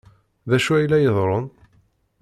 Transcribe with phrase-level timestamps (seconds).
[0.49, 1.47] D acu ay la iḍerrun?